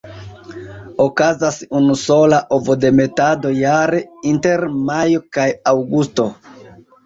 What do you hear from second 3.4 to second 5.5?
jare, inter majo kaj